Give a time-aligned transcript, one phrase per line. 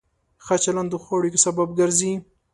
[0.45, 2.13] ښه چلند د ښو اړیکو سبب ګرځي.